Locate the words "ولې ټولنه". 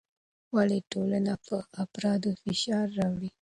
0.55-1.33